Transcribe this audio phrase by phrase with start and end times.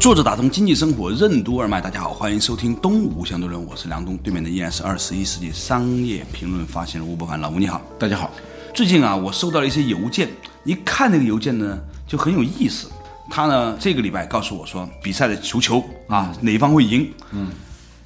[0.00, 8.30] 坐着打通经济生活任督二脉，大家好，欢迎收听东吴相对论，我是梁东，对面的依然是二十一世纪商业评论发行人吴伯凡，老吴你好，大家好。
[8.74, 10.30] 最近啊，我收到了一些邮件，
[10.64, 12.90] 一看那个邮件呢，就很有意思。
[13.28, 17.06] 他呢，这个礼拜告诉我说，比赛的足球啊，哪一方会赢？
[17.32, 17.48] 嗯。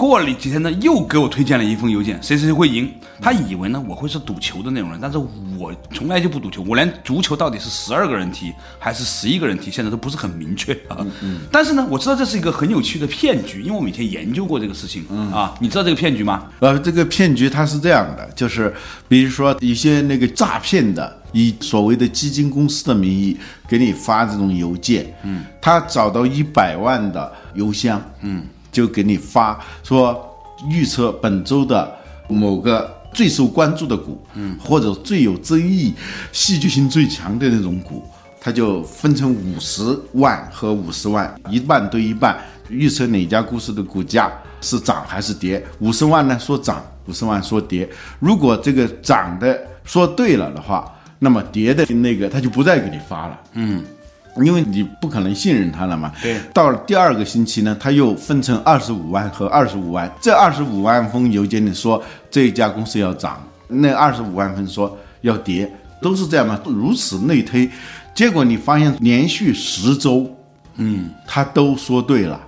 [0.08, 2.92] 过了几天呢，又给我推荐了一封邮件，谁谁谁会赢？
[3.22, 5.16] 他以为呢我会是赌球的那种人，但是
[5.58, 10.98] 我从来就不赌球，我连足球到底是十二个人踢还是十一个人踢，现在都不是很明确啊。
[11.22, 11.40] 嗯。
[11.50, 15.06] 但是呢，我知道这是一个很有趣的骗局，因为我以前研究过这个事情。
[15.08, 15.32] 嗯。
[15.32, 16.44] 啊，你知道这个骗局吗？
[16.60, 18.72] 呃，这个骗局它是这样的，就是
[19.08, 25.14] 比如说一些那个诈骗的，以所谓的基金公司的名义给你发这种邮件。
[25.22, 25.44] 嗯。
[25.62, 28.02] 他找到一百万的邮箱。
[28.20, 28.42] 嗯。
[28.74, 30.28] 就给你发说
[30.68, 31.96] 预测本周的
[32.28, 35.94] 某个最受关注的股，嗯，或者最有争议、
[36.32, 38.02] 戏剧性最强的那种股，
[38.40, 42.36] 它就分成五十万和五十万，一半对一半，
[42.68, 45.64] 预测哪家公司的股价是涨还是跌。
[45.78, 47.88] 五十万呢说涨，五十万说跌。
[48.18, 53.84] 如果这个涨的说对了的话，那么跌的那个他就不再给你发了，嗯。
[54.42, 56.10] 因为你不可能信任他了嘛。
[56.22, 56.36] 对。
[56.52, 60.10] 到了第二个星期呢，他又分成二十五万和二十五万。
[60.20, 66.58] 这二十五万封邮件里说这家公司要涨，那二十五万封说要跌，都是这样嘛？
[66.64, 67.68] 如此类推，
[68.14, 70.28] 结果你发现连续十周，
[70.76, 72.40] 嗯，他都说对了，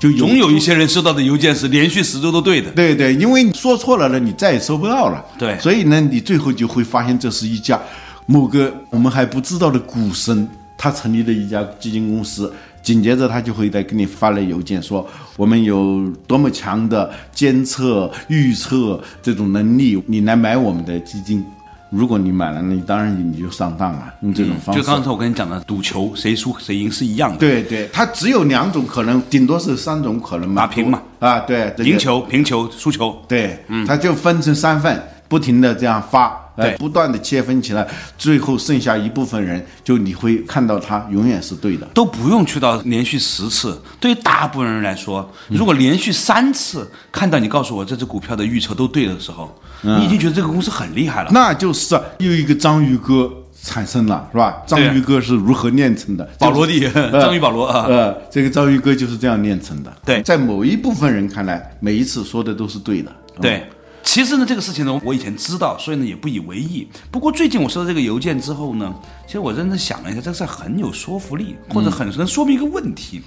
[0.00, 2.70] 就总有一些人收到的邮件是连续十周都对的。
[2.70, 5.24] 对对，因为你说错了呢，你再也收不到了。
[5.38, 5.58] 对。
[5.58, 7.80] 所以呢，你最后就会发现这是一家
[8.26, 10.48] 某个我们还不知道的股神。
[10.76, 12.52] 他成立了一家基金公司，
[12.82, 15.06] 紧接着他就会再给你发来邮件，说
[15.36, 21.44] 我们有多么强的监测、预测这种能力，你来买我们的基金。
[21.90, 24.14] 如果你买了，你当然你就上当了。
[24.22, 27.36] 用这种方式，就刚才我跟你讲的赌球，谁输谁赢是一样的。
[27.36, 31.02] 对对，它只有两种可能，顶多是三种可能嘛，打平嘛。
[31.18, 33.14] 啊，对，赢球、平球、输球。
[33.28, 36.34] 对，嗯，它就分成三份，不停的这样发。
[36.56, 37.86] 对，不断的切分起来，
[38.18, 43.80] 最后剩下一部分人，就你会看到他永远是对的，都不用去到连续十次。
[43.98, 51.30] 对于大部分人来说，如果连续三次看到你告诉我这只股票的预测都对的时候，你已经觉得这个公司很厉害了。
[51.32, 53.32] 那就是又一个章鱼哥
[53.62, 54.62] 产生了，是吧？
[54.66, 56.24] 章鱼哥是如何炼成的？
[56.38, 59.92] 保罗的，章鱼保罗啊，呃，这个章鱼哥就是这样炼成的。
[60.04, 63.10] 对，在某一部分人看来，每一次说的都是对的。
[63.40, 63.66] 对。
[64.02, 66.86] 其实呢，这个事情呢，我以前知道，所以呢也不以为意。
[67.10, 68.94] 不过最近我收到这个邮件之后呢，
[69.26, 73.22] 其实我认真想了一下，这个事很有说服力，或者很能说明一个问题：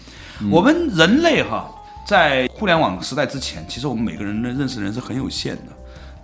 [0.51, 1.69] 我们人类哈，
[2.05, 5.71] 在互联网时代之前，其实我们每个人的认识人是很有限的。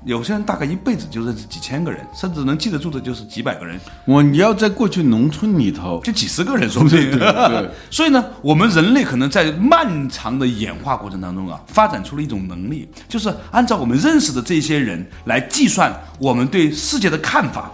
[0.03, 3.79] 有些人大概一辈子就认识几千个人，甚至能记得住的就是几百个人。
[4.05, 7.11] 我你要在过去农村里头，就几十个人说不定。
[7.11, 17.71] 对， 所以呢，我们人类可能在漫长的演化过程当中啊，发展出了一种能力，就是按照我们认识的这些人来计算我们对世界的看法，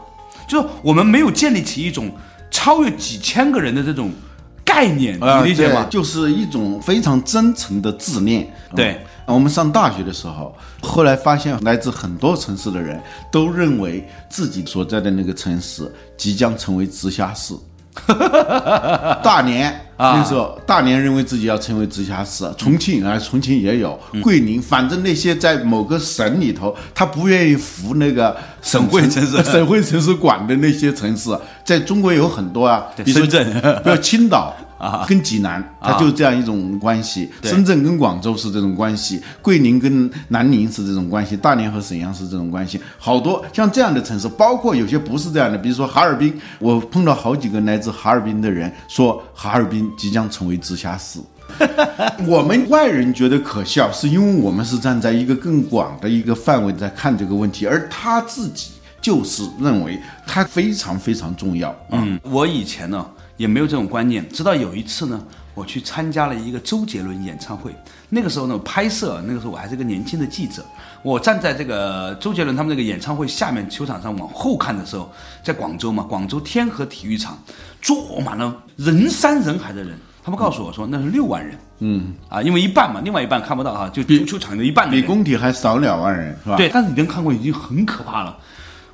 [0.49, 2.11] 就是我们没有建立起一种
[2.51, 4.11] 超越几千个人的这种
[4.65, 5.87] 概念，你理解吗？
[5.89, 8.53] 就是一种非常真诚的自恋。
[8.75, 9.01] 对。
[9.33, 12.99] 我们上大学的时候，后来发现来自很多城市的人
[13.31, 17.53] 都认为自己所在的那个城市即将成为直辖市。
[19.23, 22.47] 大连 那时候，大连认为自己要成为直辖市。
[22.55, 23.99] 重庆啊，重庆也有。
[24.21, 32.85] 桂林，反正那些在某个省里头，他不愿意服那个省会城市、 省会城市管的那些城市，在中国有很多啊。
[33.05, 33.51] 深圳，
[33.83, 34.55] 比如 青岛。
[34.77, 37.29] 啊，跟济南，它就是这样一种关系。
[37.43, 42.79] 深圳跟广州是这种关系，桂林跟南宁是这种关系，大连和沈阳是这种关系。
[42.97, 51.19] 好多像这样的城市，包括有些不是这样的，比如说哈尔滨，我碰到好几个来自哈尔滨的人说，哈尔滨即将成为直辖市。
[52.27, 58.71] 我们外人觉得可笑，是因为我们是站在一个更广的一个范围在看这个问题，而他自己
[59.01, 61.73] 就是认为它非常非常重要。
[61.91, 63.05] 嗯，我以前呢。
[63.37, 65.23] 也没有这种观念，直到有一次呢，
[65.53, 67.73] 我去参加了一个周杰伦演唱会。
[68.09, 70.65] 那个时候呢，拍摄那个时候我还是个年轻的记者，
[71.03, 75.11] 我站在这个周杰伦他们那个演唱会下面球场上往后看的时候，
[75.43, 77.37] 在广州嘛，广州天河体育场
[77.81, 79.97] 坐满了人山人海的人。
[80.23, 84.89] 他们告诉我说那是六万人，嗯啊，因为一半嘛，另外一半看不到哈，就足球场的一半。
[84.91, 86.57] 比工体还少两万人，是吧？
[86.57, 88.37] 对，但是你能看过已经很可怕了。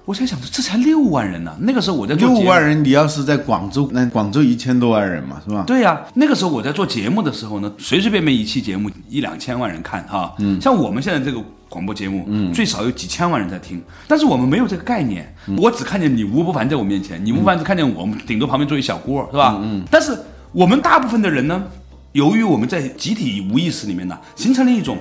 [0.06, 5.64] 我在想着，这才六万人呢、那个时候我在做六万人，你要是在广州，那广州一千多万人嘛，是吧？
[5.66, 19.58] 对呀、那个时候我在做节目的时候呢，随随便便一期节目一两千万人看哈，嗯，像我们现在这个广播节目，嗯，最少有几千万人在听，但是我们没有这个概念，我只看见你吴不凡在我面前，你吴不凡只看见我们，顶多旁边坐一小锅，是吧？
[19.64, 20.18] 嗯，但是
[20.52, 21.64] 我们大部分的人呢，
[22.12, 24.98] 由于我们在集体无意识里面呢，形成了一种。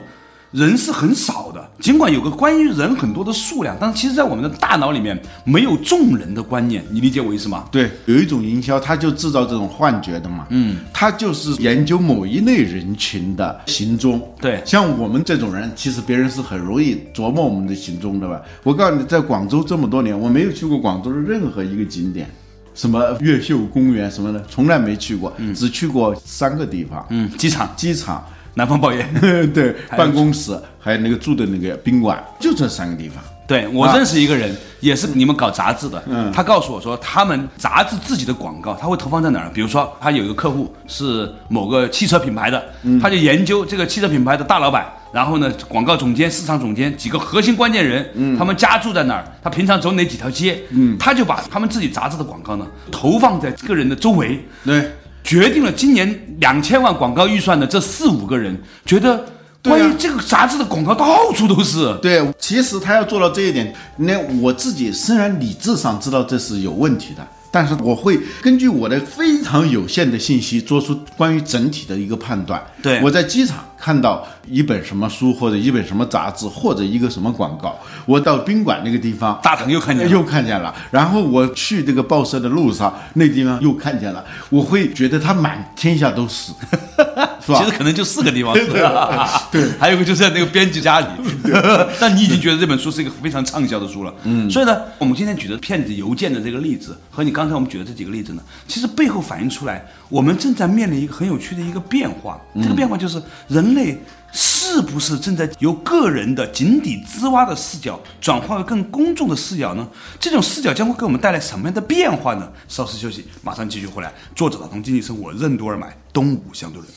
[0.53, 7.65] 人是很少的，尽管有个关于人很多的数量，但是其实，在我们的大脑里面没有众人的观念，你理解我意思吗？
[7.73, 10.47] 对，有一种营销，它就制造这种幻觉的嘛。
[10.51, 14.21] 嗯，它就是研究某一类人群的行踪。
[14.41, 18.43] 对像我们这种人，其实别人是很容易琢磨我们的行踪的吧？
[18.63, 22.29] 我告诉你，在广州这么多年，我没有去过广州的任何一个景点，
[22.75, 28.23] 什么越秀公园什么的，从来没去过，只去过三个地方：嗯，机场、机场。
[28.55, 29.07] 南方报业。
[29.55, 33.23] 对，办公室，还有那个住的那个宾馆，就这三个地方。
[33.45, 36.33] 对我认识一个人，也是你们搞杂志的，嗯。
[36.33, 39.51] 他告诉我说，他们杂志自己的广告，他会投放在哪儿？
[39.53, 42.65] 比如说，他有一个客户是某个汽车品牌的，
[43.01, 48.39] 他就研究这个汽车品牌的大老板，然后呢，广告总监、市场总监几个核心关键人，嗯。
[48.39, 50.63] 他们家住在哪儿，他平常走哪几条街，
[50.99, 54.91] 他就把他们自己杂志的广告呢投放在个人的周围，对，
[55.23, 59.25] 决定了今年两千万广告预算的这四五个人，觉得
[59.63, 61.97] 关于这个杂志的广告到处都是。
[62.03, 72.61] 对，其实他要做到这一点，那我自己虽然理智上知道这是有问题的，但是我会根据我的非常有限的信息，做出关于整体的一个判断。
[72.83, 77.77] 对我在机场看到一本什么书，或者一本什么杂志，或者一个什么广告，
[78.07, 79.37] 我到宾馆那个地方。
[79.43, 80.13] 大堂又看见了。
[80.13, 86.53] 又看见了，然后我去这个报社的路上，那地方又看见了，我会觉得它满天下都是，
[87.45, 87.59] 是吧？
[87.59, 88.69] 其实可能就四个地方是，
[89.51, 91.07] 对，还有一个就是在那个编辑家里，
[91.99, 103.99] 但你已经觉得这本书是一个非常畅销的书了，嗯，所以呢，我们今天举的骗子邮件的这个例子和你刚才我们举的这几个例子呢，其实背后反映出来，我们正在面临一个很有趣的一个变化，这个变化就是人类。
[104.35, 109.87] 是不是正在由个人的井底之蛙的视角转化为更公众的视角呢？
[110.19, 112.51] 这种视角将会给我们带来什么样的变化呢？
[112.67, 114.11] 稍事休息，马上继续回来。
[114.35, 116.91] 作者打通经济生活，任督二脉，东吴相对论。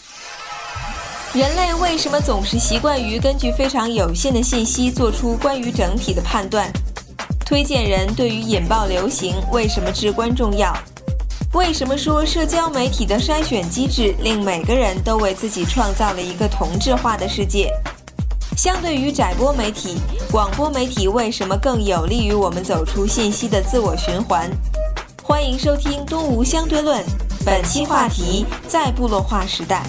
[1.33, 6.71] 人类为什么总是习惯于根据非常有限的信息做出关于整体的判断？
[7.45, 10.73] 推荐人对于引爆流行为什么至关重要？
[11.55, 17.71] 为什么说社交媒体的筛选机制令每个人都为自己创造了一个同质化的世界？
[18.57, 19.95] 相对于窄播媒体，
[20.29, 24.51] 广播媒体为什么更有利于我们走出信息的自我循环？
[25.23, 27.01] 欢迎收听《东吴相对论》，
[27.45, 29.81] 本期话题在部落化时代。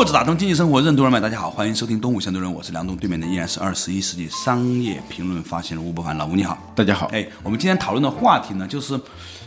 [0.00, 1.20] 作者打通经济生活，任督二脉。
[1.20, 6.16] 大家好，欢迎收听《东吴相对论》，我是梁东，对面的依然是二十一世纪商业评论发现人吴伯凡。
[6.16, 8.98] 老吴你好，大家好，哎，我们今天讨论的话题呢，就是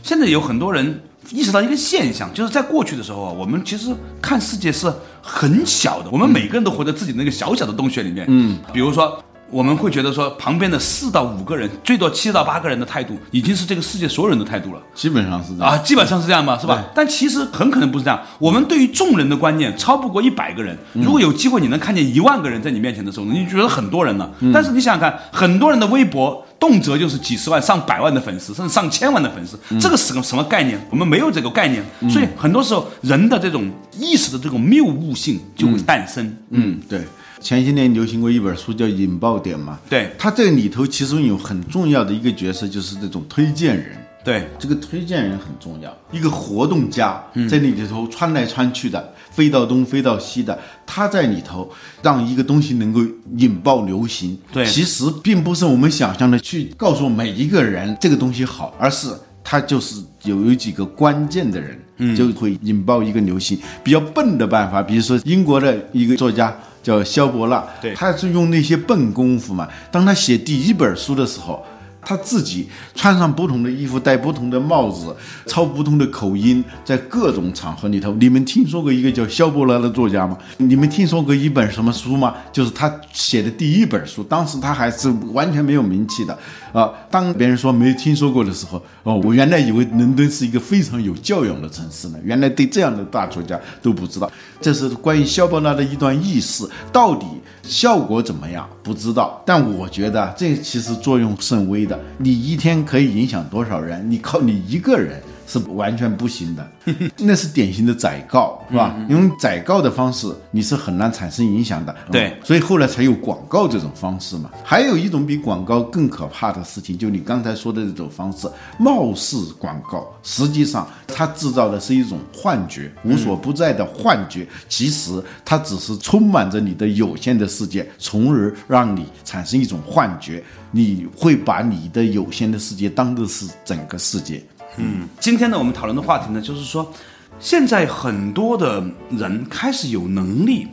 [0.03, 1.01] 现在有很多人
[1.31, 8.27] 意识到一个现象，就是在过去的时候啊，我们其实看世界是很小的，我们每个人都活在自己那个小小的洞穴里面。
[8.29, 9.23] 嗯，比如说。
[9.53, 14.81] 我们会觉得说，旁边的四到五个人，最多七到八个人的态度，已经是这个世界所有人的态度了。
[14.95, 16.83] 基本上是这样啊，基本上是这样吧，是吧？
[16.95, 18.19] 但其实很可能不是这样。
[18.39, 20.75] 我们对于众人的观念超不过一百个人。
[20.93, 24.27] 如果有机会你能看见一万个人在你面前的时候，你觉得很多人了。
[24.51, 30.79] 但是你想想看，很多人的微博动辄就是几十万、上百万的粉丝，甚至上千万的粉丝，这个是个什么概念？
[30.89, 36.35] 我们没有这个概念，所以很多时候人的这种意识的这种谬误性就会诞生。
[36.49, 37.01] 嗯，对。
[37.43, 43.97] 前些年流行过一本书叫《引爆点》嘛，对它这里头其中有很重要的一个角色，就是这种推荐人。
[44.23, 51.69] 对，这个推荐人很重要，一个活动家在里头穿来穿去的，飞到东飞到西的，他在里头
[52.01, 53.01] 让一个东西能够
[53.35, 54.39] 引爆流行。
[54.53, 59.09] 对其实并不是我们想象的去告诉每一个人这个东西好，而是
[59.43, 63.59] 他就是有有几个关键的人，嗯，就会引爆一个流行。
[63.83, 69.67] 比较笨的办法，比如说英国的一个作家叫萧伯纳，对他是用那些笨功夫嘛。
[69.89, 71.65] 当他写第一本书的时候。
[72.05, 78.13] 他自己穿上不同的衣服，戴不同的帽子，操不同的口音，在各种场合里头。
[78.13, 80.37] 你们听说过一个叫萧伯纳的作家吗？
[80.57, 82.35] 你们听说过一本什么书吗？
[82.51, 86.37] 就是他写的第一本书，当时他还是完全没有名气的
[86.71, 86.91] 啊。
[87.09, 94.31] 当别人说没听说过的时候，哦，我原来以为伦敦是一个非常有教养的城市呢，原来对这样的大作家都不知道。
[94.61, 97.25] 这是关于萧伯纳的一段轶事，到底
[97.63, 101.92] 效果怎么样不知道，但我觉得这其实作用甚微的。
[102.17, 104.09] 你一天可以影响多少人？
[104.09, 105.21] 你靠你一个人
[105.53, 106.71] 是完全不行的，
[107.19, 108.95] 那是典型的宰告，是吧？
[109.09, 111.95] 用宰告的方式，你是很难产生影响的。
[112.11, 114.49] 对嗯所以后来才有广告这种方式嘛。
[114.63, 124.47] 还有一种比广告更可怕的事情，就你刚才说的这种方式，貌似广告，实际上它制造的是一种幻觉，无所不在的幻觉。
[124.67, 134.43] 其实它只是充满着你的有限的世界，从而让你产生一种幻觉，你会把你的有限的世界当做是整个世界。
[134.77, 136.91] 嗯今天呢，我们讨论的话题呢，就是说，
[137.39, 140.67] 现在很多的人开始有能力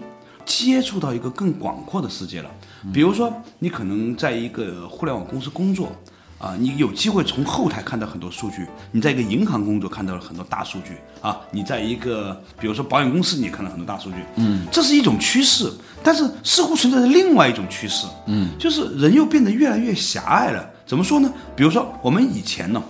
[0.44, 2.50] 接触到一个更广阔的世界了。
[2.92, 5.92] 比如说，你可能在一个互联网公司工作。
[6.40, 15.70] 啊，你有机会从后台看到很多数据，你在一个银行工作看到了很多大数据啊，你在一个比如说保险公司，你也看到很多大数据，嗯，这是一种趋势，
[16.02, 20.66] 但是似乎存在着另外一种趋势，嗯，就是人又变得越来越狭隘了。
[20.86, 21.30] 怎么说呢？
[21.54, 22.82] 比如说我们以前呢，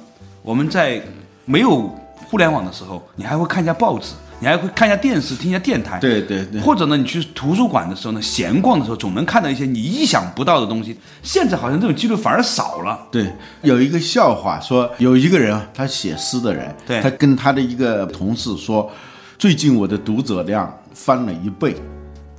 [0.43, 1.03] 我们在
[1.45, 1.95] 没有
[2.29, 5.99] 互联网的时候，你还会看一下报纸，你还会看一下电视，听一下电台。
[5.99, 10.97] 对对对或者呢，你去图书馆的时候呢，闲逛的时候，总能看到一些你意想不到的东西。
[11.23, 12.99] 现在好像这种几率反而少了。
[13.11, 13.33] 对，
[13.63, 18.91] 有一个笑话说，有一个人啊，他写诗的人，对他跟他的一个同事说，
[19.39, 21.77] 最近我的读者量翻了一倍。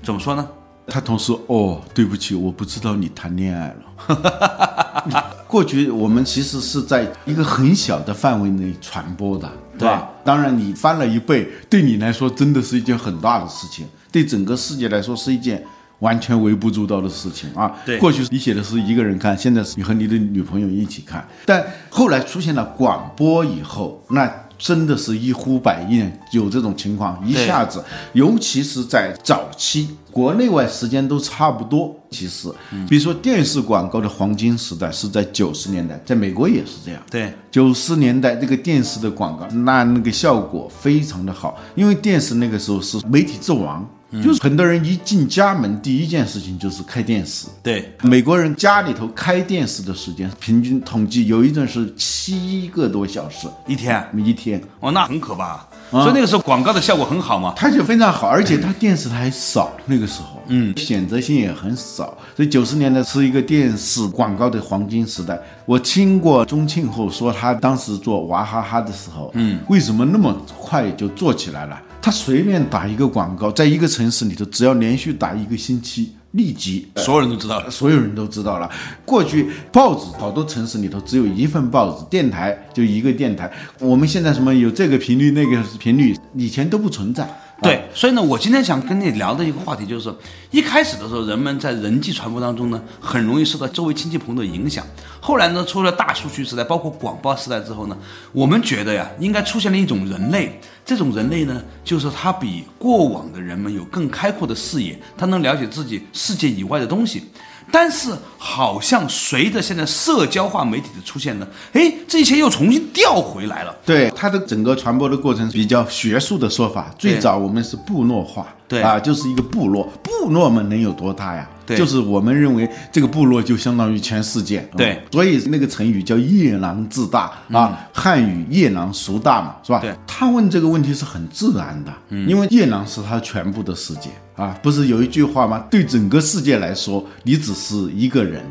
[0.02, 0.48] 怎么说呢？
[0.88, 5.31] 他同事哦，对不起，我不知道你谈恋爱了。
[5.52, 10.10] 过去我们其实是在一个很小的范围内传播的，对吧？
[10.24, 15.62] 当然，你翻了一倍，对你来说真的是一件很大的事情，对整个世界来说是一件
[16.00, 17.70] 完全微不足道的事情啊。
[17.86, 24.32] 对过去你写的是一个人看，现在是你和你的女朋友一起看，但后来出现了广播以后，那。
[24.62, 31.96] 真的是一呼百应，有这种情况，一下子，尤其是在早期，国内外时间都差不多。
[32.12, 32.48] 其实，
[32.88, 37.02] 比如说电视广告的黄金时代是在九十年代，在美国也是这样。
[37.10, 43.84] 对，九十年代这个电视的广告，那那个效果非常的好，因为电视那个时候是媒体之王，
[44.24, 47.48] 就是很多人一进家门第一件事情就是开电视。
[47.64, 55.66] 对，美国人家里头开电视的时间，平均统计有一阵是七个多小时一天一天，哦，那很可怕。
[55.92, 57.54] 所以那个时候广告的效果很好嘛。
[57.56, 65.38] 它就非常好，而且它电视台少，那个时候，嗯，选择性也很少，所以九十年代是一个电视广告的黄金时代。
[65.66, 71.78] 我听过钟庆后说，他当时做娃哈哈的时候，嗯，为什么那么快就做起来了？
[72.02, 77.70] 他随便打一个广告，在一个城市里头，只要连续打一个星期，立即所有人都知道了。
[77.70, 78.70] 所有人都知道了。
[79.06, 83.52] 过去报纸好多城市里头只有一份报纸，电台就一个电台。
[83.80, 87.30] 我们现在什么有这个频率那个频率，以前都不存在。
[87.62, 90.12] 对，所以呢，我今天想跟你聊的一个话题就是，
[90.50, 94.84] 一开始的时候，人们在人际传播当中呢，很容易受到周围亲戚朋友的影响。
[95.20, 97.96] 后来呢，出了大数据时代，包括广播时代之后呢，
[98.32, 100.60] 我们觉得呀，应该出现了一种人类。
[100.84, 107.26] 这种人类呢，就是他比过往的人们有更开阔的视野，他能了解自己世界以外的东西。
[107.72, 113.76] 但是，好像随着现在社交化媒体的出现呢，哎，这一切又重新调回来了。
[113.86, 121.48] 对它的整个传播的过程比较学术的说法，最早我们是部落化，对啊，就是一个部落，部落们能有多大呀？
[121.72, 121.78] 对。
[121.78, 124.94] 就是我们认为这个部落就相当于全世界，对。
[124.94, 129.80] 嗯所以那个成语叫夜郎自大啊，汉语夜郎孰大嘛，是吧？
[129.80, 129.94] 对。
[130.08, 131.92] 他问这个问题是很自然的，
[132.28, 135.66] 因为夜郎是他全部的世界啊，不是有一句话吗？
[135.70, 138.42] 对整个世界来说，你只是一个人。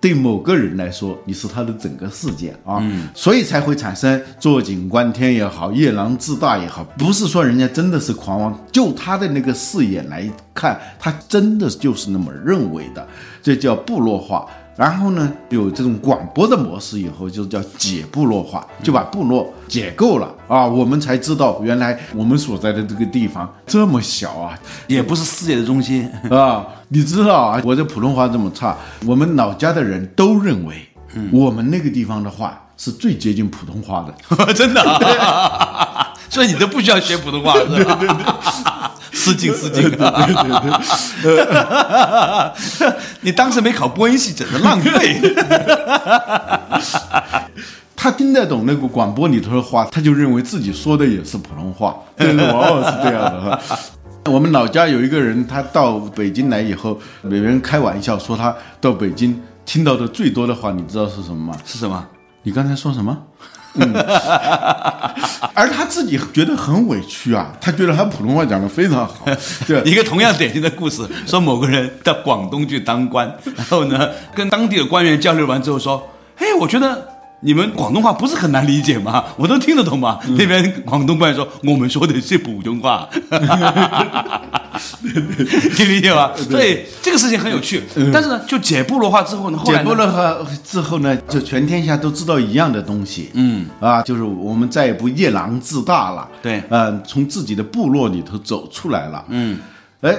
[0.00, 2.82] 对某个人来说，你是他的整个世界啊，
[3.14, 13.06] 所以才会产生坐井观天也好，夜郎自大也好，不是说人家真的是狂妄，就他的那个视野来看，他真的就是那么认为的，
[13.42, 14.46] 这叫部落化。
[14.78, 24.56] 然后呢，有这种广播的模式以后，就叫解部落化，就把部落解构了啊，我们才知道原来我们所在的这个地方这么小啊，
[24.86, 26.08] 也不是世界的中心。
[26.30, 30.88] 啊，你知道啊，我这普通话这么差，我们老家的人都认为，
[31.32, 34.14] 我们那个地方的话是最接近普通话的。
[34.54, 37.98] 真的、啊， 所以你都不需要学普通话，是吧？
[39.18, 39.90] 失敬失敬。
[43.22, 45.20] 你当时没考播音系，简直浪费。
[47.96, 53.58] 他听得懂那个广播里头的话，他就认为自己说的也是普通话，真的往往是这样的哈。
[54.26, 61.58] 我们老家有一个人，他到北京来以后，有人开玩笑说他到北京听到的最多的话，你知道是什么吗？
[61.64, 62.06] 是什么？
[62.44, 63.18] 你刚才说什么？
[63.78, 63.92] 嗯，
[65.54, 69.24] 而他自己觉得很委屈啊，他觉得他普通话讲的非常好，
[69.66, 77.08] 对，一个同样典型的故事，说某个人到广东去当官，然后呢，跟当地的官员交流完之后说，哎，我觉得
[77.40, 79.24] 你们广东话不是很难理解吗？
[79.36, 80.18] 我都听得懂吗？
[80.36, 83.08] 那边广东官员说，我们说的是普通话，
[85.02, 86.30] 你理解吗？
[86.50, 87.82] 对，这个事情很有趣，
[88.12, 93.66] 但是呢，就解部落化之后呢，后来解部落化之后呢，就全天下都知道一样的东西，嗯。
[93.80, 96.62] 啊，就是我们再也不夜郎自大了，对。
[96.68, 99.58] 嗯、从自己的部落里头走出来了，嗯，
[100.00, 100.14] 哎，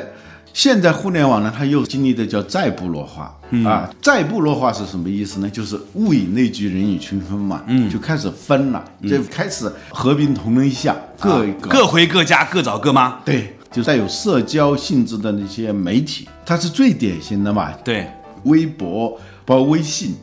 [0.53, 3.65] 现在互联网呢，它又经历的叫再部落化、嗯。
[3.65, 3.89] 啊。
[4.01, 5.49] 再部落化是什么意思呢？
[5.49, 18.07] 就是物以类聚，人以群分嘛，嗯，就开始分了，就开始合并同仁下，各各回各家，各找各妈，对，就带有社交性质的那些媒体，它是最典型的嘛，对，
[18.43, 20.15] 微博，包括微信。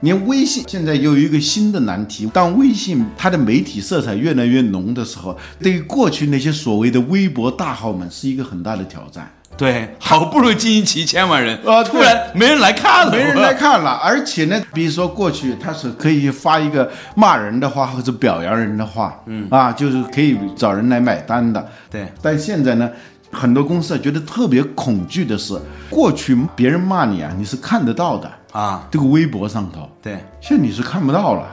[0.00, 9.28] 连微信现在又有一个新的难题，当微信它的媒体色彩越来越浓的时候，对于过去那些所谓的微博大号们是一个很大的挑战。
[9.58, 19.48] 对，好不容易经营起一千万人，啊突然没人来看了，没人来看了，而且呢，比如说过去他是可以发一个骂人的话或者表扬人的话，嗯。
[19.50, 21.68] 啊，就是可以找人来买单的。
[21.90, 22.06] 对。
[22.22, 22.88] 但现在呢，
[23.32, 25.60] 很多公司啊觉得特别恐惧的是，
[25.90, 31.44] 过去别人骂你啊，你是看得到的，啊，这个微博上头，对，现在你是看不到了，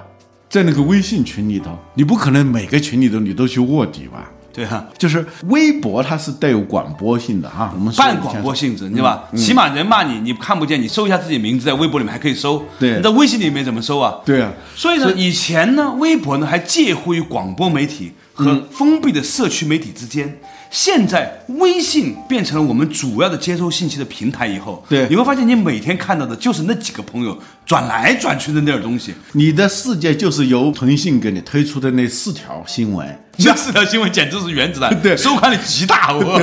[0.48, 4.30] 在那个微信群里头，你不可能每个群里头你都去卧底吧？
[4.56, 4.86] 对啊。
[4.98, 9.26] 就是微博它是带有广播性的哈，我们半广播性质，对吧？
[9.36, 12.64] 起码人骂你，你看不见，你搜一下自己名字，在微博里面还可以搜。
[12.80, 14.16] 对你在微信里面怎么搜啊？
[14.26, 20.40] 对啊，所以呢，以前呢，微博呢还介乎于广播媒体和封闭的社区媒体之间。
[20.72, 29.14] 现在微信变成了我们主要的接收信息的平台以后，对你会发现你每天看到的就是那几个朋友转来转去的那点东西。
[29.34, 33.08] 你的世界就是由腾讯给你推出的那四条新闻，
[33.38, 36.14] 这四条新闻简直是原子弹， 对收看率极大。
[36.16, 36.40] 我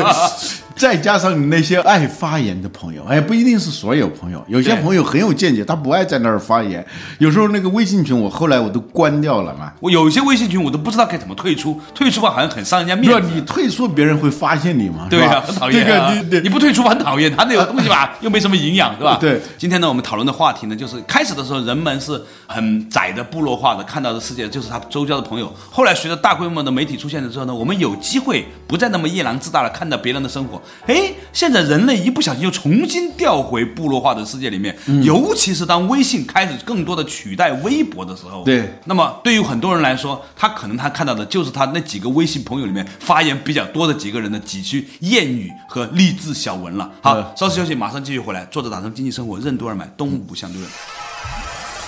[0.74, 6.84] 再加上你那些爱发言的朋友，哎，不一定是所有朋友，有些朋友很有见解，他不爱在那儿发言。
[7.18, 9.70] 有时候那个微信群，我后来我都关掉了嘛。
[9.80, 13.22] 我有一些微信群我都不知道该怎么退出，退出吧好像很伤人家面？
[13.22, 13.28] 子。
[13.34, 15.06] 你退出，别人会发现你嘛？
[15.10, 16.10] 是吧对呀、很讨厌、啊。
[16.14, 19.18] 这个你你不退出吧很讨厌，他那个东西吧又没什么营养，对吧？
[19.20, 25.54] 对今天呢，我们讨论的话题呢，就是开始的时候人们是很窄的部落化的，看到的世界就是他周交的朋友。
[25.70, 30.60] 后来随着大规模的媒体出现的时候呢，我们有机会不再那么夜郎自大了看到别人的生活。
[30.86, 46.90] 哎，现在人类一不小心又重新掉回部落化的世界里面，嗯尤其是当微信开始更多的取代微博的时候，对那么对于很多人来说，他可能他看到的就是他那几个微信朋友里面发言比较多的几个人的几句谚语和励志小文了。
[47.02, 48.46] 好嗯，稍事休息，马上继续回来。
[48.46, 50.70] 作者打通经济生活任督二脉，东吴相对论。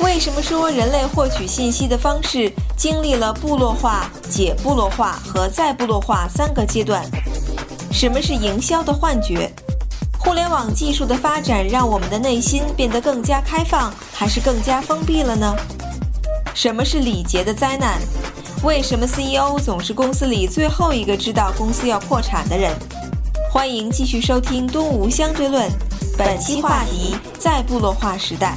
[0.00, 7.04] 为什么说人类获取信息的方式经历了部落化、解部落化和再部落化三个阶段？
[7.92, 9.50] 什么是营销的幻觉？
[10.18, 15.54] 互联网技术的发展让我们的内心变得更加开放，还是更加封闭了呢？
[16.54, 18.00] 什么是礼节的灾难？
[18.62, 22.72] 为什么 CEO 总是公司里最后一个知道公司要破产的人？
[23.50, 25.68] 欢迎继续收听《东吴相对论》，
[26.18, 28.56] 本期话题：在部落化时代。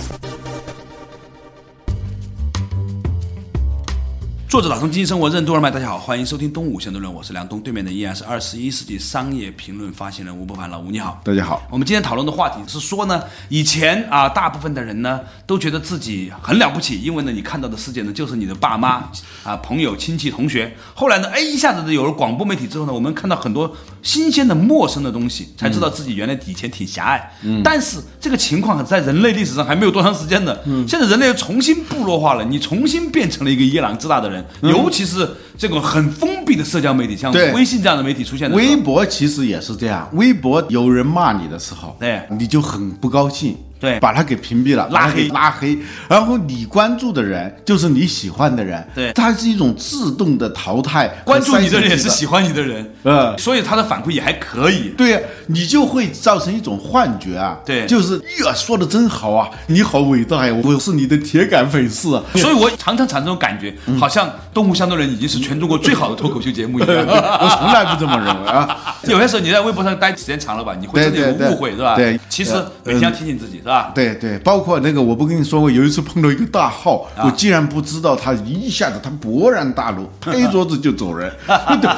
[4.50, 11.20] 作者打通经济生活任督二脉，大家好，欢迎收听东吴相对论，我是梁东，对面的依然是二十一世纪商业评论发行人吴伯凡，老吴你好。
[11.22, 19.12] 大家好，我们今天讨论的话题是说呢，以前啊，大部分的人呢都觉得自己很了不起，因为呢，你看到的世界呢就是你的爸妈
[19.44, 20.74] 啊、朋友、亲戚、同学。
[20.96, 23.76] 后来呢，哎，一下子有了广播媒体之后呢，我们看到很多
[24.08, 27.30] 新鲜的、陌生的东西，才知道自己原来以前挺狭隘。
[27.44, 30.64] 嗯，但是这个情况在人类历史上还没有多长时间的。
[30.66, 42.22] 嗯，现在人类又重新部落化了，你重新变成了一个夜郎自大的人，尤其是这种很封闭的社交媒体，像微信这样的媒体出现的微博其实也是这样，微博有人骂你的时候，对。
[42.40, 45.76] 你就很不高兴，对把他给屏蔽了，拉黑拉黑。
[46.08, 52.28] 然后你关注的人就是你喜欢的人，对它是一种自动的淘汰，关注你的人也是喜。
[52.28, 54.90] 欢你的人，呃所以他的反馈也还可以。
[54.98, 62.24] 对呀、你就会造成一种幻觉啊，对就是呀，说的真好啊，你好伟大呀，我是你的铁杆粉丝啊。
[62.36, 66.90] 所以我常常产生这种感觉，好像《动物相对论》已经是全中国最好的脱口秀节目一样。
[67.08, 68.96] 我从来不这么认为啊。
[69.08, 71.96] 有些时候你在微博上待时间长了吧，你会真的有误会，是吧？
[71.96, 73.92] 对其实呃每天要提醒自己，是吧？
[73.94, 81.32] 对对，包括那个，我不跟你说过，有一次碰到一个大号，啊我竟然不知道他一下子他勃然大怒，拍桌子就走人。
[81.82, 81.90] 对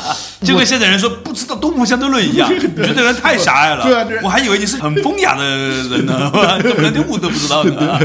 [0.47, 3.83] 就跟现在人说不知道动物相对论一样， 你觉得人太狭隘了。
[3.83, 7.99] 对啊对啊我还以为你是很风雅的人呢，怎么连动物都不知道呢？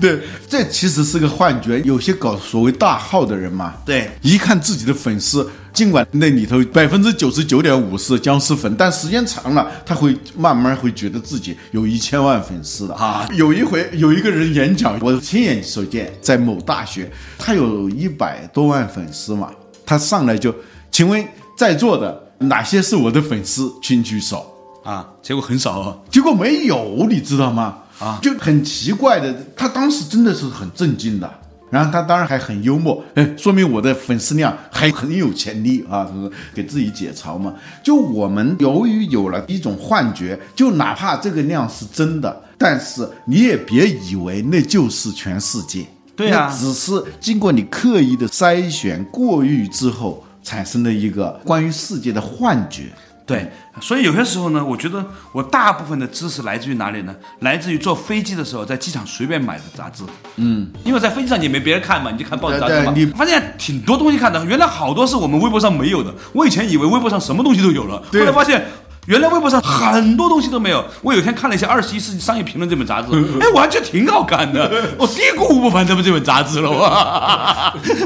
[0.00, 1.80] 对，这其实是个幻觉。
[1.80, 19.50] 有些搞所谓大号的人嘛，对一看自己的粉丝，尽管那里头百分之九十九点五是僵尸粉，但时间长了，他会慢慢会觉得自己有一千万粉丝的啊有一回有一个人演讲，我亲眼所见，在某大学，他有一百多万粉丝嘛，
[19.86, 20.54] 他上来就，
[20.90, 21.24] 请问
[21.56, 24.46] 在座的哪些是我的粉丝，请举手。
[24.82, 25.96] 啊，结果很少啊。
[26.10, 27.76] 结果没有，你知道吗？
[27.98, 31.30] 啊就很奇怪的，他当时真的是很震惊的。
[31.70, 37.54] 然后他当然还很幽默，哎，说明我的粉丝量还很有潜力啊，就是给自己解嘲嘛。
[37.82, 45.86] 就我们由于有了一种幻觉，就哪怕这个量是真的，但是你也别以为那就是全世界。
[46.16, 52.84] 对啊那只是经过你刻意的筛选、过滤之后产生的一个关于世界的幻觉。
[53.30, 53.48] 对，
[53.80, 57.14] 所以有些时候呢，我觉得我大部分的知识来自于哪里呢？
[57.40, 60.02] 来自于坐飞机的时候，在机场随便买的杂志。
[60.34, 62.92] 嗯，因为在飞机上你也没别人看嘛，你就看报纸杂志嘛。
[62.92, 66.12] 你发现挺多东西看的，原来好多是我们微博上没有的。
[66.32, 68.66] 我以前以为微博上什么东西都有了，后来发现。
[69.06, 70.84] 原来微博上很多东西都没有。
[71.02, 73.08] 我有一天看了一下《二十一世纪商业评论》这本杂志，
[73.40, 74.70] 哎，我还觉得挺好看的。
[74.98, 76.88] 我低估吴伯凡他们这本杂志了，我。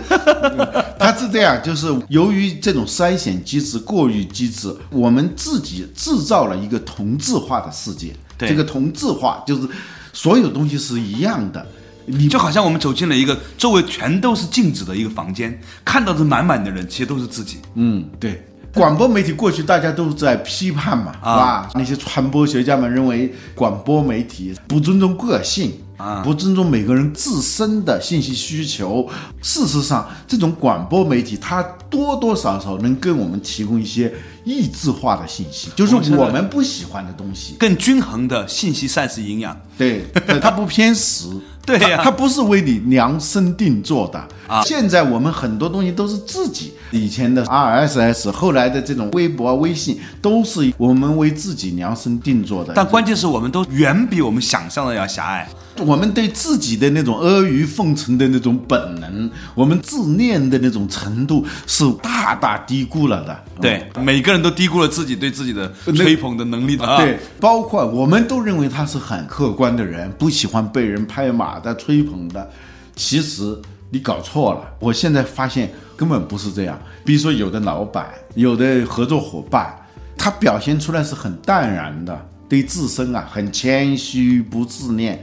[0.98, 8.14] 他是这样，就是由于这种筛选机制、过于机制，我们自己制造了一个同质化的世界。
[8.38, 9.68] 对这个同质化就是
[10.12, 11.64] 所有东西是一样的。
[12.06, 17.58] 你就好像我们走进了一个周围全都是镜子的一个房间，看到的满满的人，其实都是自己。
[17.74, 18.44] 嗯，对。
[18.74, 21.70] 广播媒体过去大家都在批判嘛，是吧？
[21.74, 29.08] 那些传播学家们认为广播媒体不尊重个性啊不尊重每个人自身的信息需求。
[29.42, 34.12] 事实上，这种广播媒体它多多少少能给我们提供一些
[34.44, 37.54] 异质化的信息，就是我们不喜欢的东西。
[37.58, 39.56] 更均衡的信息膳食营养。
[39.78, 40.04] 对，
[40.40, 41.28] 它不偏食。
[41.64, 52.74] 对它不是为你量身定做的啊现在我们很多东西都是自己以前的 RSS，后来的这种微博、微信，都是我们为自己量身定做的。
[52.76, 55.48] 但关键是我们都远比我们想象的要狭隘。
[55.78, 63.44] 我们对自己的那种阿谀奉承的那种本能，我们自恋的那种程度是大大低估了的。
[63.60, 66.96] 对，每个人都低估了自己对自己的吹捧的能力的啊。
[66.96, 72.50] 对，包括我们都认为他是很客观的人，不喜欢被人拍马的、吹捧的。
[72.96, 76.80] 其实你搞错了，我现在发现根本不是这样。
[77.04, 79.74] 比如说，有的老板、有的合作伙伴，
[80.16, 85.22] 他表现出来是很淡然的，对自身啊很谦虚、不自恋，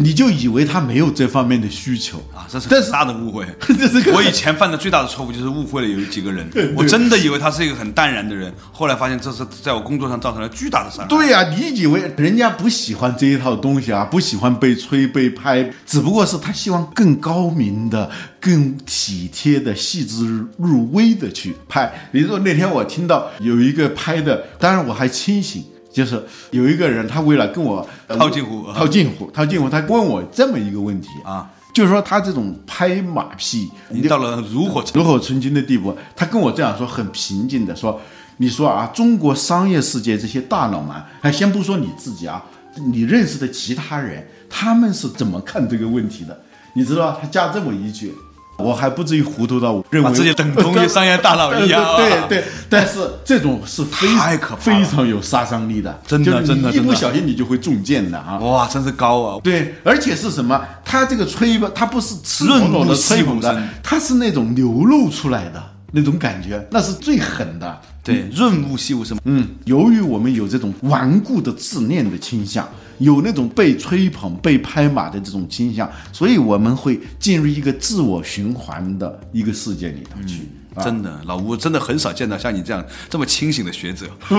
[0.00, 3.46] 你就以为他没有这方面的需求啊，这是很大的误会。
[3.66, 11.08] 这是我以前犯的最大的错误就是误会了有几个 人，我真的以为他是一个很淡然的人，后来发现这是在我工作上造成了巨大的伤害。
[11.08, 21.90] 对呀、你以为人家不喜欢这一套东西啊，不喜欢被吹被拍，只不过是他希望更高明的、更体贴的、细致入微的去拍。
[22.12, 25.64] 比如说那天我听到有一个拍的，当然我还清醒。
[25.96, 35.96] 就是有一个人，他为了跟我呃套近乎套近乎，套近乎，他问我这么一个问题啊，就是说他这种拍马屁，已经到了炉火纯炉火纯青的地步。
[36.14, 37.98] 他跟我这样说，很平静的说
[38.36, 42.44] ：“你说啊，中国商业世界这些大佬们，哎，先不说你自己啊，
[42.92, 46.38] 你认识的其他人，他们是怎么看这个问题的？
[46.74, 48.14] 你知道，他加这么一句。”
[48.58, 58.38] 我还不至于糊涂到认为把自己等同于 商业大佬一样啊 对对对，但是这种是非太可怕非常有杀伤力的，真的真的一不小心你就会中箭的啊！
[58.38, 59.40] 哇，真是高啊！
[59.42, 60.60] 对，而且是什么？
[60.84, 67.80] 他这个吹吧，他不是赤润裸裸的吹捧的他是那种流露出来的那种感觉，那是最狠的。
[68.02, 69.18] 对，润物细无声。
[69.24, 80.48] 嗯，由于我们有这种顽固的自恋的倾向，有那种被吹捧、被拍马的这种倾向，所以我们会进入一个自我循环的一个世界里头去。
[80.74, 84.06] 啊真的，老吴真的很少见到像你这样这么清醒的学者。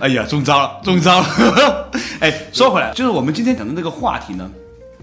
[0.00, 1.90] 哎呀，中招了，中招了！
[2.20, 4.50] 哎，说回来，就是我们今天讲的这个话题呢，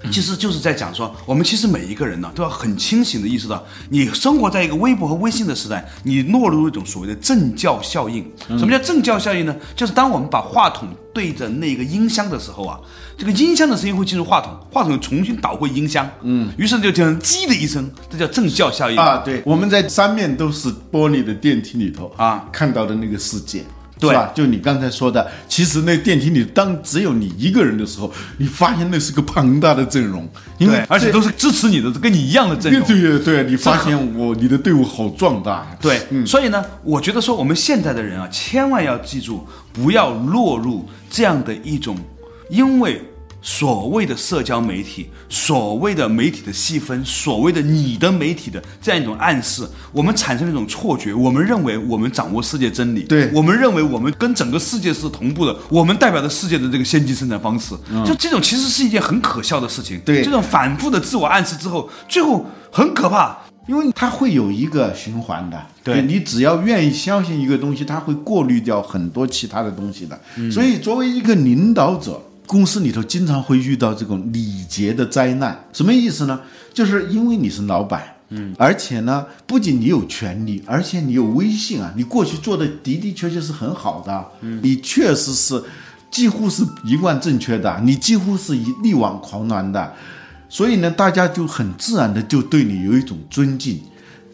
[0.10, 8.26] 其实就是在讲说，我们其实每一个人呢，都要很清醒的意识到，你生活在一个微博和微信的时代，你落入一种所谓的正教效应。
[8.48, 9.56] 什么叫正教效应呢？
[9.76, 12.80] 就是当我们把话筒对着那个音箱的时候啊，
[13.18, 23.64] 这个音箱的声音会进入话筒，话筒又重新导回音箱，嗯，于是就这样“叽”的一声，这叫正教效应啊，对，我们在三面都是玻璃的电梯里头啊看到的那个世界。
[24.02, 24.32] 对吧？
[24.34, 32.82] 就你刚才说的，其实那电梯里当只有你一个人的时候，你发现那是个庞大的阵容，因为，而且都是支持你的，跟你一样的阵容。
[32.88, 35.78] 对对，你发现我你的队伍好壮大呀。
[35.80, 41.96] 对，所以呢，我觉得说我们现在的人啊，千万要记住，不要落入这样的一种，
[42.50, 43.00] 因为
[43.42, 57.76] 所谓的社交媒体、所谓的媒体的细分、所谓的你的媒体的这样一种暗示，我们产生了一种错觉，我们认为我们掌握世界真理，对我们认为我们跟整个世界是同步的，我们代表着世界的这个先进生产方式，
[58.06, 60.00] 就这种其实是一件很可笑的事情。
[60.06, 63.38] 对这种反复的自我暗示之后，最后很可怕。
[63.68, 70.20] 因为它会有一个循环的，对你只要愿意相信一个东西，它会过滤掉很多其他的东西的。
[70.52, 75.64] 所以，作为一个领导者，公司里头经常会遇到这种礼节的灾难。
[75.74, 76.40] 什么意思呢？
[76.74, 78.04] 就是因为你是老板。
[78.34, 81.92] 嗯，而且呢，不仅你有权利，而且你有威信啊！
[81.98, 85.62] 你过去做的的的确确是很好的，嗯，你确实是
[86.10, 89.94] 几乎是一贯正确的，你几乎是一力挽狂澜的，
[90.48, 93.82] 所以呢，大家就很自然的就对你有一种尊敬。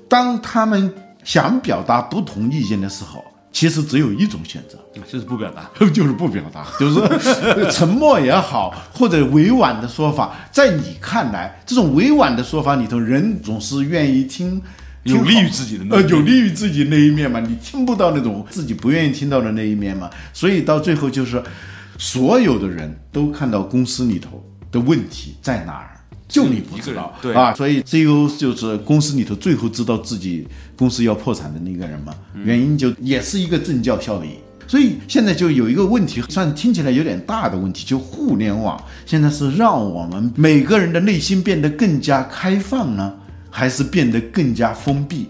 [0.07, 0.93] 当他们
[1.23, 3.25] 想表达不同意见的时候，
[3.57, 4.77] 其实只有一种选择，
[5.11, 5.67] 就是不表达。
[5.89, 10.35] 就是不表达，就 是沉默也好，或者委婉的说法。
[10.51, 14.61] 在你看来，这种委婉的说法里头，人总是愿意听。
[15.05, 21.41] 有利于自己的那呃，有利于自己那一面嘛，你听不到那种自己不愿意听到的那一面嘛，所以到最后就是，
[21.97, 25.96] 所有的人都看到公司里头的问题在哪儿，
[26.27, 32.13] 就你不知道，对啊，所以 CEO 就是公司里头最后知道自己公司要破产的那个人嘛，
[32.43, 34.31] 原因就也是一个政教效应。
[34.67, 43.13] 所以现在就有一个问题，算听起来有点大的问题，就互联网现在是让我们每个人的内心变得更加开放呢，
[43.49, 45.29] 还是变得更加封闭？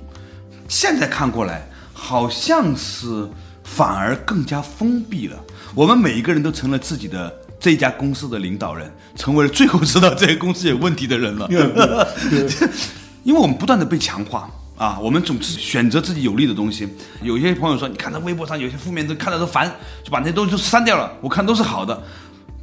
[0.68, 3.30] 现在看过来，好像是
[3.64, 5.38] 反而更加封闭了。
[5.76, 11.50] 我们每一个人都成了自己的这家公司的领导人，成为了最后知道这个公司有问题的人了。
[13.24, 16.88] 因为我们不断的被强化啊，我们总是选择自己有利的东西。
[17.22, 19.70] 有些朋友说，你看到微博上有些负面的，看到都烦，
[20.04, 21.12] 就把那些东西都删掉了。
[21.20, 22.02] 我看都是好的。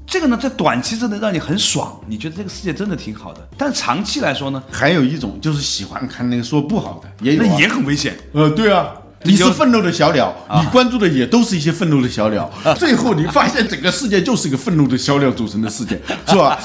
[0.06, 3.46] 这个呢，在短期之内让你很爽，你觉得这个世界真的挺好的。
[3.58, 8.16] 但长期来说呢，还有一种就是喜欢看那个说不好的，也有、啊，那也很危险。
[8.32, 8.90] 呃，对啊。
[9.24, 16.58] 你是愤怒的小鸟，你关注的也都是一些愤怒的小鸟， 最后你发现整个世界就是一个愤怒的小鸟组成的世界， 是吧？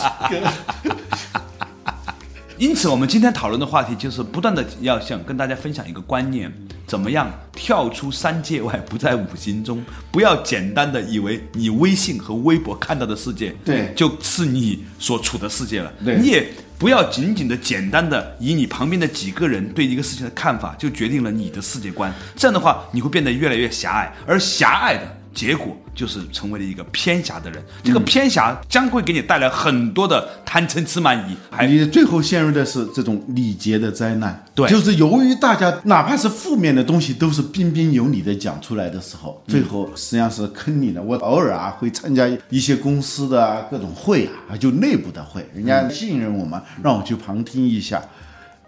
[2.58, 6.52] 因此，我们今天讨论的话题就是不断的要想跟大家分享一个观念：
[6.86, 9.82] 怎么样跳出三界外，不在五行中？
[10.12, 15.90] 不要简单的以为你微信和微博看到的世界，对就是你所处的世界了。
[16.04, 22.12] 对你也不要仅仅的简单的以你旁边的几个人对一个事情的看法，就决定了你的世界观。
[22.38, 27.64] 这样的话，你会变得越来越狭隘，而狭隘的结果就是成为了一个偏狭的人。
[27.84, 34.44] 这个偏狭将会给你带来很多的贪嗔痴慢疑，还你最后陷入的是这种礼节的灾难。
[34.56, 41.02] 对就是由于大家哪怕是负面的东西都是彬彬有礼的讲出来的时候，最后实际上是坑你的。
[41.02, 48.02] 我偶尔啊会参加一些公司的啊各种会啊，就内部的会，人家信任我们，让我去旁听一下。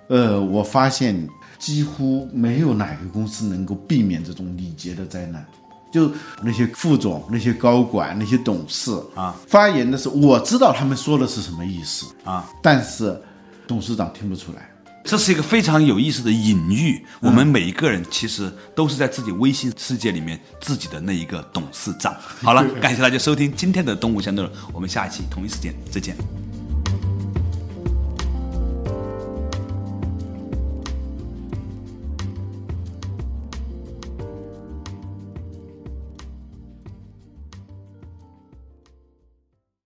[0.08, 5.46] 呃，我发现几乎没有哪个公司能够避免这种礼节的灾难。
[5.92, 13.20] 就那些副总、那些高管、那些董事啊，发言的时候，我知道他们说的是什么意思啊，但是
[13.68, 14.68] 董事长听不出来。
[15.04, 17.04] 这是一个非常有意思的隐喻。
[17.22, 22.16] 我们每一个人其实都是在自己微信世界里面自己的那一个董事长。
[22.44, 26.16] 好了， 感谢大家收听今天的《东吴相对论》，我们下一期同一时间再见。